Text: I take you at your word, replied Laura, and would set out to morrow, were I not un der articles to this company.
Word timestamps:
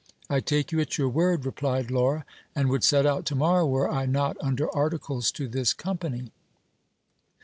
I 0.31 0.39
take 0.39 0.71
you 0.71 0.79
at 0.79 0.97
your 0.97 1.09
word, 1.09 1.45
replied 1.45 1.91
Laura, 1.91 2.25
and 2.55 2.71
would 2.71 2.83
set 2.83 3.05
out 3.05 3.23
to 3.27 3.35
morrow, 3.35 3.67
were 3.67 3.87
I 3.87 4.07
not 4.07 4.35
un 4.41 4.55
der 4.55 4.67
articles 4.73 5.31
to 5.33 5.47
this 5.47 5.73
company. 5.73 6.31